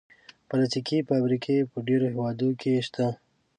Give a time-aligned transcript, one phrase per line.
[0.47, 3.05] پلاستيکي فابریکې په ډېرو هېوادونو کې شته.